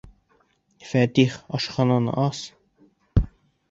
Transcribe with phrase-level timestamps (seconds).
[0.93, 2.45] Фәтих, ашхананы ас!